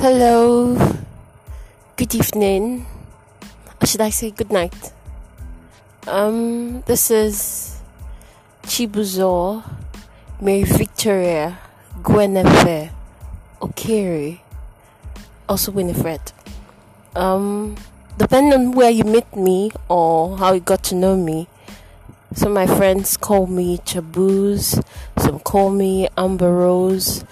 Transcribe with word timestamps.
Hello, 0.00 0.78
good 1.96 2.14
evening, 2.14 2.86
or 3.82 3.86
should 3.88 4.00
I 4.00 4.10
say 4.10 4.30
good 4.30 4.52
night? 4.52 4.92
Um, 6.06 6.82
this 6.82 7.10
is 7.10 7.80
Chibuzo, 8.62 9.64
Mary 10.40 10.62
Victoria, 10.62 11.58
Gwenefe, 12.00 12.92
Okiri, 13.60 14.38
also 15.48 15.72
Winifred. 15.72 16.30
Um, 17.16 17.74
depending 18.18 18.52
on 18.52 18.70
where 18.70 18.90
you 18.90 19.02
meet 19.02 19.34
me 19.34 19.72
or 19.88 20.38
how 20.38 20.52
you 20.52 20.60
got 20.60 20.84
to 20.84 20.94
know 20.94 21.16
me, 21.16 21.48
some 22.34 22.56
of 22.56 22.68
my 22.68 22.72
friends 22.76 23.16
call 23.16 23.48
me 23.48 23.78
Chabuz, 23.78 24.80
some 25.16 25.40
call 25.40 25.70
me 25.70 26.06
Amber 26.16 26.54
Rose, 26.54 27.24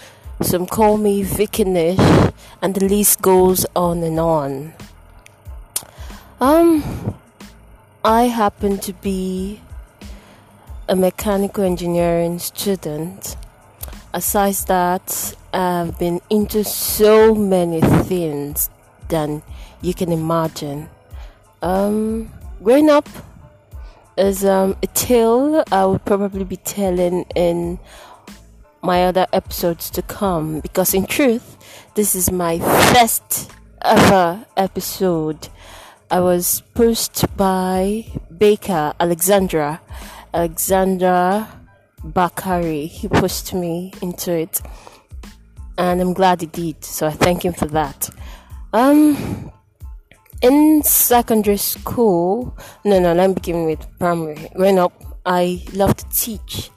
some 0.43 0.67
call 0.67 0.97
me 0.99 1.23
Vikinish, 1.23 2.33
and 2.61 2.75
the 2.75 2.87
list 2.87 3.23
goes 3.23 3.67
on 3.75 4.03
and 4.03 4.21
on. 4.21 4.75
Um, 6.41 7.17
I 8.05 8.25
happen 8.25 8.79
to 8.81 8.93
be 8.93 9.61
a 10.89 10.95
mechanical 10.95 11.65
engineering 11.65 12.39
student. 12.39 13.37
Aside 14.13 14.55
that, 14.67 15.35
I've 15.53 15.99
been 15.99 16.21
into 16.31 16.65
so 16.65 17.35
many 17.35 17.81
things 17.81 18.71
than 19.09 19.43
you 19.81 19.95
can 19.95 20.13
imagine. 20.13 20.89
Um, 21.63 22.31
growing 22.63 22.91
up 22.91 23.09
is 24.17 24.45
um, 24.45 24.77
a 24.83 24.87
tale 24.89 25.65
I 25.73 25.85
would 25.87 26.05
probably 26.05 26.45
be 26.45 26.57
telling 26.57 27.25
in 27.35 27.79
my 28.87 29.05
other 29.05 29.27
episodes 29.33 29.91
to 29.91 30.01
come 30.01 30.61
because 30.61 30.95
in 30.95 31.05
truth 31.05 31.57
this 31.97 32.15
is 32.15 32.31
my 32.31 32.57
first 32.93 33.51
ever 33.83 34.47
episode. 34.57 35.49
I 36.09 36.21
was 36.21 36.63
pushed 36.73 37.37
by 37.37 38.07
baker 38.39 38.95
alexandra 39.01 39.81
alexandra 40.33 41.49
bakari. 42.05 42.87
He 42.87 43.09
pushed 43.09 43.53
me 43.55 43.93
into 44.01 44.31
it 44.33 44.61
and 45.77 46.01
i'm 46.01 46.13
glad 46.13 46.41
he 46.41 46.47
did 46.47 46.85
so 46.85 47.09
i 47.09 47.11
thank 47.11 47.45
him 47.45 47.55
for 47.55 47.67
that. 47.67 48.09
Um 48.73 49.51
in 50.43 50.85
secondary 50.85 51.57
school 51.57 52.57
no 52.85 53.01
no 53.01 53.15
let 53.15 53.27
me 53.31 53.35
begin 53.35 53.65
with 53.67 53.85
primary. 53.99 54.49
Growing 54.55 54.79
up 54.79 54.93
i 55.27 55.61
love 55.73 55.97
to 55.97 56.09
teach 56.11 56.71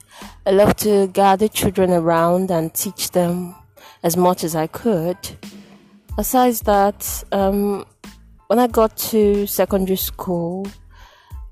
I 0.46 0.52
love 0.52 0.74
to 0.76 1.06
gather 1.08 1.48
children 1.48 1.90
around 1.90 2.50
and 2.50 2.72
teach 2.72 3.10
them 3.10 3.54
as 4.02 4.16
much 4.16 4.42
as 4.42 4.56
I 4.56 4.66
could. 4.68 5.16
Besides 6.16 6.62
that, 6.62 7.24
um, 7.30 7.84
when 8.46 8.58
I 8.58 8.66
got 8.66 8.96
to 9.12 9.46
secondary 9.46 9.96
school, 9.96 10.66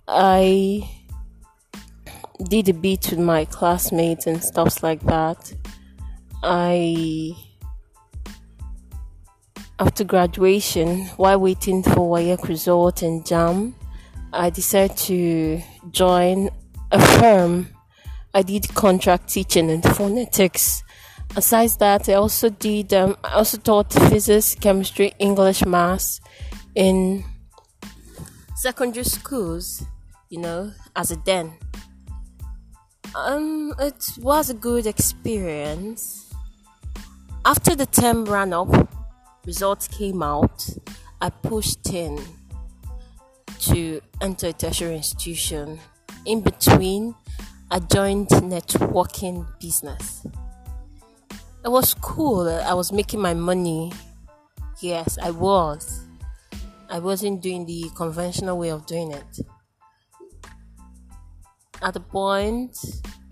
I 0.09 0.89
did 2.49 2.71
a 2.71 2.73
bit 2.73 3.11
with 3.11 3.19
my 3.19 3.45
classmates 3.45 4.27
and 4.27 4.43
stuff 4.43 4.83
like 4.83 5.03
that. 5.05 5.55
I, 6.43 7.33
after 9.79 10.03
graduation, 10.03 11.07
while 11.19 11.39
waiting 11.39 11.83
for 11.83 12.09
WAEC 12.09 12.49
result 12.49 13.03
and 13.03 13.23
JAMB, 13.25 13.75
I 14.33 14.49
decided 14.49 14.97
to 14.97 15.61
join 15.91 16.49
a 16.91 17.01
firm 17.19 17.69
I 18.35 18.43
did 18.43 18.75
contract 18.75 19.29
teaching 19.29 19.71
and 19.71 19.83
phonetics. 19.83 20.83
Aside 21.37 21.71
that, 21.79 22.09
I 22.09 22.15
also 22.15 22.49
did. 22.49 22.93
Um, 22.93 23.17
I 23.25 23.35
also 23.35 23.59
taught 23.59 23.93
physics, 23.93 24.55
chemistry, 24.55 25.13
English, 25.19 25.65
maths 25.65 26.21
in 26.75 27.25
secondary 28.57 29.05
schools. 29.05 29.85
You 30.31 30.41
know, 30.41 30.73
as 30.95 31.11
a 31.11 31.17
den. 31.17 31.55
Um, 33.15 33.75
it 33.79 34.05
was 34.19 34.51
a 34.51 34.55
good 34.55 34.87
experience. 34.87 36.33
After 37.45 37.75
the 37.75 37.87
term 37.87 38.27
ran 38.27 38.53
up, 38.53 38.69
results 39.47 39.89
came 39.89 40.23
out. 40.23 40.69
I 41.21 41.31
pushed 41.31 41.89
in 41.93 42.21
to 43.61 44.01
enter 44.21 44.49
a 44.49 44.53
tertiary 44.53 44.97
institution. 44.97 45.81
In 46.27 46.43
between, 46.43 47.15
a 47.71 47.81
joint 47.81 48.31
networking 48.31 49.47
business. 49.61 50.27
It 51.65 51.69
was 51.69 51.93
cool. 51.95 52.49
I 52.49 52.73
was 52.73 52.93
making 52.93 53.21
my 53.21 53.35
money. 53.35 53.93
Yes, 54.81 55.19
I 55.21 55.31
was. 55.31 56.05
I 56.89 56.99
wasn't 56.99 57.43
doing 57.43 57.67
the 57.67 57.91
conventional 57.95 58.57
way 58.57 58.71
of 58.71 58.87
doing 58.87 59.13
it. 59.13 59.41
At 61.83 61.95
the 61.95 62.01
point, 62.01 62.77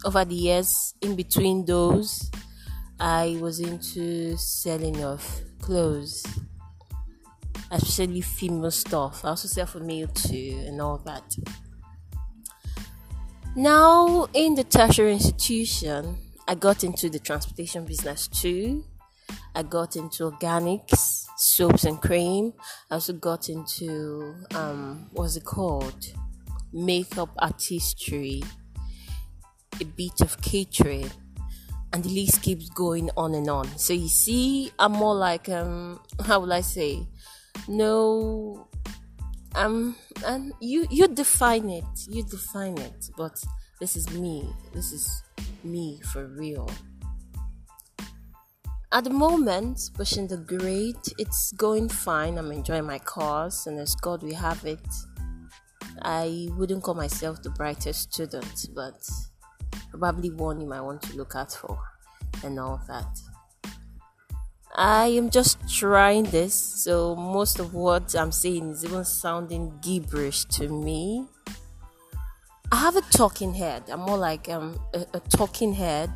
over 0.05 0.25
the 0.25 0.35
years 0.35 0.95
in 1.01 1.17
between 1.17 1.65
those, 1.65 2.31
I 3.01 3.39
was 3.41 3.61
into 3.61 4.37
selling 4.37 5.03
of 5.03 5.41
clothes, 5.61 6.25
especially 7.71 8.21
female 8.21 8.71
stuff. 8.71 9.25
I 9.25 9.29
also 9.29 9.49
sell 9.49 9.67
for 9.67 9.81
male 9.81 10.09
too, 10.09 10.63
and 10.67 10.81
all 10.81 10.99
that. 10.99 11.37
Now, 13.59 14.29
in 14.35 14.55
the 14.55 14.65
tertiary 14.65 15.15
institution, 15.15 16.19
I 16.47 16.55
got 16.55 16.85
into 16.85 17.09
the 17.09 17.19
transportation 17.19 17.87
business 17.87 18.29
too. 18.29 18.85
I 19.55 19.63
got 19.63 19.97
into 19.97 20.31
organics, 20.31 21.25
soaps 21.39 21.85
and 21.85 21.99
cream. 21.99 22.53
I 22.91 22.97
also 22.97 23.15
got 23.15 23.49
into 23.49 24.35
um, 24.55 25.09
what's 25.13 25.37
it 25.37 25.45
called? 25.45 26.07
Makeup 26.75 27.31
artistry, 27.39 28.43
a 29.81 29.85
bit 29.85 30.21
of 30.21 30.39
catering, 30.43 31.11
and 31.95 32.05
the 32.05 32.11
list 32.11 32.43
keeps 32.43 32.69
going 32.69 33.09
on 33.17 33.33
and 33.35 33.49
on. 33.49 33.67
So 33.79 33.95
you 33.95 34.09
see, 34.09 34.71
I'm 34.79 34.93
more 34.93 35.15
like 35.15 35.49
um, 35.49 36.01
how 36.27 36.41
will 36.41 36.53
I 36.53 36.61
say? 36.61 37.07
No 37.69 38.69
um 39.57 39.97
and 40.25 40.53
you 40.61 40.87
you 40.91 41.09
define 41.09 41.69
it 41.71 41.85
you 42.09 42.23
define 42.23 42.77
it 42.79 43.11
but 43.17 43.43
this 43.81 43.97
is 43.97 44.11
me 44.11 44.49
this 44.73 44.93
is 44.93 45.23
me 45.65 46.01
for 46.13 46.27
real. 46.27 46.71
At 48.93 49.05
the 49.05 49.11
moment 49.11 49.91
pushing 49.95 50.29
the 50.29 50.37
grade 50.37 50.97
it's 51.19 51.53
going 51.53 51.89
fine. 51.89 52.39
I'm 52.39 52.53
enjoying 52.53 52.87
my 52.87 52.99
course 52.99 53.67
and 53.67 53.79
as 53.79 53.95
god 53.97 54.23
we 54.23 54.33
have 54.33 54.65
it. 54.65 54.87
I 56.03 56.49
wouldn't 56.57 56.83
call 56.83 56.95
myself 56.95 57.43
the 57.43 57.51
brightest 57.51 58.13
student 58.13 58.69
but 58.75 59.09
probably 59.99 60.31
one 60.31 60.61
you 60.61 60.69
might 60.69 60.83
want 60.83 61.03
to 61.03 61.17
look 61.17 61.35
out 61.35 61.53
for 61.53 61.79
and 62.45 62.61
all 62.61 62.81
that 62.87 63.19
I 64.79 65.07
am 65.07 65.31
just 65.31 65.57
trying 65.75 66.25
this, 66.25 66.53
so 66.53 67.17
most 67.17 67.59
of 67.59 67.73
what 67.73 68.15
I'm 68.15 68.31
saying 68.31 68.73
is 68.73 68.85
even 68.85 69.07
sounding 69.07 69.73
gibberish 69.81 70.45
to 70.57 70.69
me. 70.69 71.27
I 72.71 72.77
have 72.77 72.95
a 72.95 73.01
talking 73.01 73.55
head. 73.55 73.85
I'm 73.89 74.01
more 74.01 74.19
like 74.19 74.51
um, 74.51 74.79
a, 74.93 75.07
a 75.15 75.21
talking 75.21 75.73
head. 75.73 76.11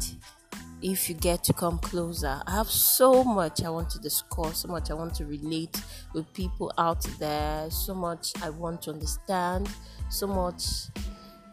If 0.82 1.08
you 1.08 1.14
get 1.14 1.42
to 1.44 1.54
come 1.54 1.78
closer, 1.78 2.42
I 2.46 2.50
have 2.50 2.68
so 2.68 3.24
much 3.24 3.62
I 3.62 3.70
want 3.70 3.88
to 3.90 3.98
discuss, 3.98 4.58
so 4.58 4.68
much 4.68 4.90
I 4.90 4.94
want 4.94 5.14
to 5.14 5.24
relate 5.24 5.82
with 6.12 6.30
people 6.34 6.70
out 6.76 7.02
there, 7.18 7.70
so 7.70 7.94
much 7.94 8.32
I 8.42 8.50
want 8.50 8.82
to 8.82 8.90
understand, 8.90 9.70
so 10.10 10.26
much 10.26 10.62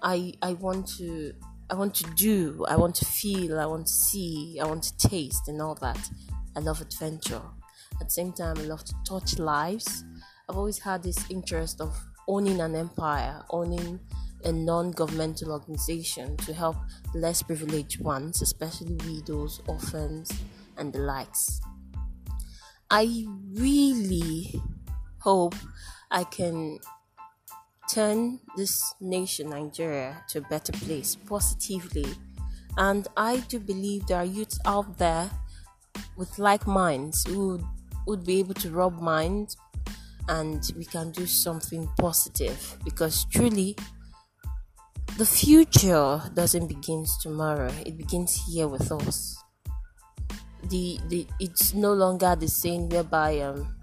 I 0.04 0.34
I 0.42 0.54
want 0.54 0.88
to 0.98 1.34
I 1.70 1.76
want 1.76 1.96
to 1.96 2.04
do, 2.16 2.66
I 2.68 2.76
want 2.76 2.96
to 2.96 3.06
feel, 3.06 3.60
I 3.60 3.66
want 3.66 3.88
to 3.88 3.94
see, 3.94 4.60
I 4.62 4.66
want 4.66 4.84
to 4.84 5.10
taste, 5.10 5.48
and 5.48 5.62
all 5.62 5.76
that. 5.76 6.10
I 6.58 6.60
love 6.60 6.82
adventure. 6.82 7.42
At 8.02 8.08
the 8.08 8.10
same 8.10 8.34
time, 8.34 8.58
I 8.58 8.64
love 8.64 8.84
to 8.86 8.96
touch 9.08 9.38
lives. 9.38 10.04
I've 10.50 10.58
always 10.58 10.80
had 10.80 11.04
this 11.04 11.30
interest 11.30 11.80
of 11.80 11.96
owning 12.28 12.60
an 12.62 12.74
empire, 12.74 13.44
owning 13.52 14.00
a 14.44 14.52
non 14.52 14.90
governmental 14.90 15.52
organization 15.52 16.36
to 16.38 16.54
help 16.56 16.78
less 17.14 17.44
privileged 17.44 18.02
ones, 18.02 18.42
especially 18.42 18.96
widows, 19.06 19.62
orphans, 19.68 20.32
and 20.78 20.92
the 20.92 21.00
likes. 21.00 21.62
I 22.90 23.26
really 23.54 24.60
hope 25.20 25.54
I 26.10 26.24
can 26.24 26.80
turn 27.94 28.40
this 28.56 28.96
nation, 29.00 29.52
Nigeria, 29.52 30.24
to 30.30 30.40
a 30.40 30.50
better 30.50 30.72
place 30.72 31.16
positively. 31.16 32.08
And 32.78 33.08
I 33.16 33.38
do 33.42 33.60
believe 33.60 34.08
there 34.08 34.18
are 34.18 34.26
youths 34.26 34.60
out 34.66 34.98
there 34.98 35.30
with 36.18 36.38
like 36.40 36.68
minds 36.68 37.26
who 37.28 37.60
would, 38.06 38.26
be 38.26 38.40
able 38.40 38.54
to 38.56 38.70
rub 38.72 39.00
minds 39.02 39.58
and 40.30 40.72
we 40.76 40.86
can 40.86 41.12
do 41.12 41.26
something 41.26 41.90
positive 42.00 42.78
because 42.84 43.26
truly 43.26 43.76
the 45.18 45.26
future 45.26 46.22
doesn't 46.34 46.68
begin 46.68 47.06
tomorrow 47.22 47.72
it 47.86 47.98
begins 47.98 48.44
here 48.48 48.68
with 48.68 48.92
us 48.92 49.44
the, 50.70 51.00
the 51.08 51.28
it's 51.40 51.74
no 51.74 51.94
longer 51.94 52.36
the 52.36 52.48
same 52.48 52.90
whereby 52.90 53.40
um 53.40 53.74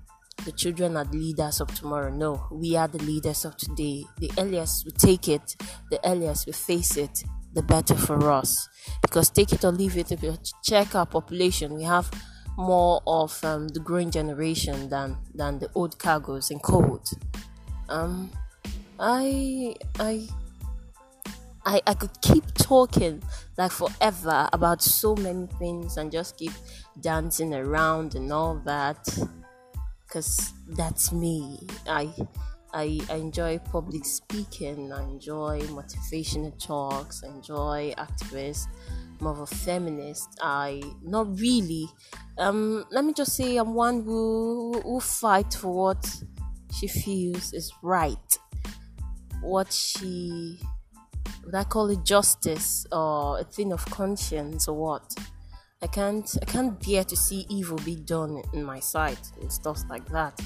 the 0.44 0.52
children 0.52 0.96
are 0.96 1.04
the 1.04 1.16
leaders 1.16 1.60
of 1.60 1.74
tomorrow. 1.74 2.10
No, 2.10 2.46
we 2.52 2.76
are 2.76 2.88
the 2.88 2.98
leaders 2.98 3.44
of 3.44 3.56
today. 3.56 4.04
The 4.18 4.30
earliest 4.38 4.84
we 4.84 4.90
take 4.92 5.28
it, 5.28 5.56
the 5.90 5.98
earliest 6.04 6.46
we 6.46 6.52
face 6.52 6.96
it, 6.96 7.24
the 7.54 7.62
better 7.62 7.94
for 7.94 8.30
us. 8.30 8.68
Because 9.00 9.30
take 9.30 9.52
it 9.52 9.64
or 9.64 9.72
leave 9.72 9.96
it, 9.96 10.12
if 10.12 10.22
you 10.22 10.36
check 10.62 10.94
our 10.94 11.06
population, 11.06 11.74
we 11.74 11.84
have 11.84 12.10
more 12.56 13.02
of 13.06 13.42
um, 13.44 13.68
the 13.68 13.80
growing 13.80 14.10
generation 14.10 14.88
than 14.88 15.16
than 15.34 15.58
the 15.58 15.68
old 15.74 15.98
cargoes 15.98 16.50
in 16.50 16.58
code. 16.58 17.08
Um, 17.88 18.30
I 18.98 19.74
I 19.98 20.28
I 21.66 21.80
I 21.86 21.94
could 21.94 22.20
keep 22.22 22.52
talking 22.54 23.22
like 23.58 23.72
forever 23.72 24.48
about 24.52 24.82
so 24.82 25.16
many 25.16 25.46
things 25.58 25.96
and 25.96 26.12
just 26.12 26.36
keep 26.36 26.52
dancing 27.00 27.54
around 27.54 28.14
and 28.14 28.32
all 28.32 28.56
that 28.64 29.08
because 30.14 30.52
that's 30.68 31.10
me. 31.12 31.58
I, 31.88 32.12
I 32.74 32.98
enjoy 33.10 33.58
public 33.58 34.04
speaking. 34.04 34.92
I 34.92 35.02
enjoy 35.02 35.60
motivational 35.68 36.52
talks. 36.58 37.22
I 37.22 37.28
enjoy 37.28 37.94
activists. 37.96 38.66
I'm 39.20 39.28
of 39.28 39.38
a 39.38 39.46
feminist. 39.46 40.28
I 40.42 40.82
not 41.02 41.38
really. 41.38 41.86
Um, 42.36 42.84
let 42.90 43.04
me 43.04 43.12
just 43.12 43.36
say 43.36 43.56
I'm 43.58 43.74
one 43.74 44.02
who 44.02 44.80
who 44.82 44.98
fight 44.98 45.54
for 45.54 45.72
what 45.72 46.04
she 46.72 46.88
feels 46.88 47.52
is 47.52 47.72
right. 47.80 48.38
What 49.40 49.72
she 49.72 50.58
would 51.44 51.54
I 51.54 51.62
call 51.62 51.90
it 51.90 52.04
justice 52.04 52.86
or 52.90 53.38
a 53.38 53.44
thing 53.44 53.72
of 53.72 53.84
conscience 53.86 54.66
or 54.66 54.76
what? 54.76 55.14
I 55.80 55.86
can't 55.86 56.28
I 56.42 56.44
can't 56.44 56.84
bear 56.84 57.04
to 57.04 57.16
see 57.16 57.46
evil 57.48 57.78
be 57.84 57.94
done 57.94 58.42
in 58.52 58.64
my 58.64 58.80
sight 58.80 59.30
and 59.40 59.52
stuff 59.52 59.84
like 59.88 60.08
that. 60.08 60.40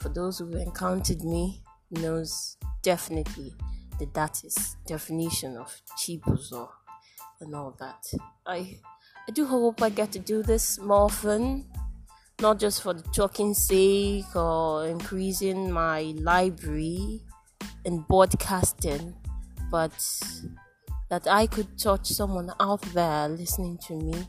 For 0.00 0.08
those 0.08 0.38
who 0.38 0.50
encountered 0.56 1.22
me 1.22 1.62
knows 1.90 2.56
definitely 2.82 3.54
that 3.98 4.14
that 4.14 4.42
is 4.44 4.76
definition 4.86 5.56
of 5.56 5.70
chibuzo 5.98 6.68
and 7.40 7.54
all 7.54 7.76
that. 7.78 8.04
I 8.46 8.78
I 9.28 9.32
do 9.32 9.44
hope 9.44 9.82
I 9.82 9.90
get 9.90 10.12
to 10.12 10.18
do 10.18 10.42
this 10.42 10.78
more 10.78 11.04
often, 11.04 11.66
not 12.40 12.58
just 12.58 12.82
for 12.82 12.94
the 12.94 13.02
talking 13.14 13.54
sake 13.54 14.34
or 14.34 14.86
increasing 14.86 15.70
my 15.70 16.14
library 16.16 17.20
and 17.84 18.06
broadcasting, 18.08 19.14
but 19.70 19.92
that 21.10 21.28
I 21.28 21.46
could 21.46 21.78
touch 21.78 22.06
someone 22.06 22.50
out 22.58 22.82
there 22.94 23.28
listening 23.28 23.78
to 23.86 23.94
me 23.94 24.26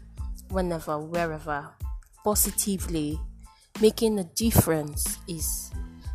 whenever, 0.49 0.99
wherever, 0.99 1.69
positively, 2.23 3.19
making 3.79 4.19
a 4.19 4.23
difference 4.35 5.19
is 5.27 5.71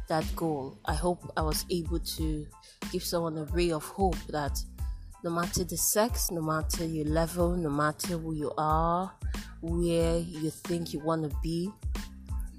that 0.08 0.25
goal. 0.37 0.79
I 0.85 0.94
hope 0.94 1.32
I 1.37 1.43
was 1.43 1.64
able 1.70 1.99
to 2.00 2.47
give 2.93 3.03
someone 3.03 3.38
a 3.38 3.44
ray 3.44 3.70
of 3.73 3.85
hope 3.85 4.19
that 4.29 4.61
no 5.25 5.31
matter 5.31 5.64
the 5.64 5.76
sex, 5.76 6.31
no 6.31 6.41
matter 6.41 6.85
your 6.85 7.06
level, 7.06 7.56
no 7.56 7.70
matter 7.70 8.19
who 8.19 8.35
you 8.35 8.53
are, 8.56 9.12
where 9.61 10.19
you 10.19 10.50
think 10.50 10.93
you 10.93 11.00
want 11.00 11.29
to 11.29 11.37
be, 11.43 11.70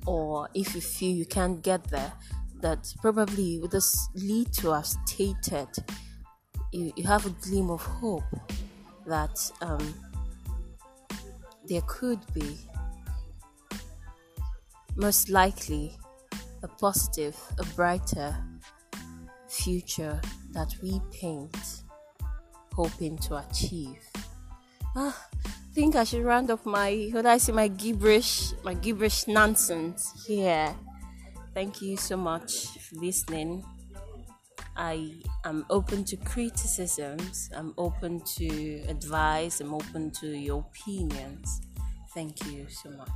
or 0.06 0.50
if 0.54 0.76
you 0.76 0.82
feel 0.82 1.16
you 1.16 1.26
can't 1.26 1.62
get 1.62 1.84
there, 1.86 2.12
that 2.62 2.94
probably 3.02 3.60
with 3.60 3.72
this 3.72 4.10
lead 4.16 4.52
to 4.52 4.72
have 4.72 4.86
stated, 4.86 5.68
you, 6.74 6.92
you 6.96 7.06
have 7.06 7.26
a 7.26 7.30
gleam 7.30 7.70
of 7.70 7.82
hope 7.82 8.24
that 9.06 9.40
um, 9.62 9.94
there 11.68 11.82
could 11.88 12.20
be, 12.34 12.58
most 14.98 15.30
likely, 15.30 15.96
a 16.64 16.68
positive, 16.68 17.38
a 17.60 17.66
brighter 17.76 18.36
future 19.48 20.20
that 20.52 20.76
we 20.82 21.00
paint, 21.12 21.84
hoping 22.74 23.18
to 23.20 23.38
achieve. 23.38 24.02
Ah, 24.96 25.28
I 25.46 25.50
think 25.74 25.96
I 25.96 26.04
should 26.04 26.24
round 26.24 26.50
up 26.50 26.66
my, 26.66 27.10
what 27.12 27.28
I 27.28 27.38
say, 27.38 27.52
my 27.52 27.68
gibberish, 27.68 28.54
my 28.64 28.74
gibberish 28.74 29.28
nonsense 29.28 30.26
here. 30.28 30.76
Thank 31.54 31.82
you 31.82 31.96
so 31.96 32.18
much 32.18 32.80
for 32.80 32.96
listening. 32.96 33.64
I 34.76 35.22
am 35.46 35.66
open 35.70 36.04
to 36.06 36.18
criticisms, 36.18 37.50
I'm 37.56 37.74
open 37.78 38.22
to 38.38 38.84
advice, 38.88 39.62
I'm 39.62 39.74
open 39.74 40.12
to 40.22 40.28
your 40.28 40.60
opinions. 40.60 41.62
Thank 42.14 42.46
you 42.52 42.68
so 42.70 42.90
much. 42.92 43.10